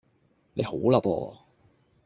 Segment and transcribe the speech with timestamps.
[0.55, 1.37] 你好啦播